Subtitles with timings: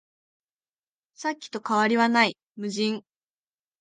[1.13, 3.03] さっきと変わりはない、無人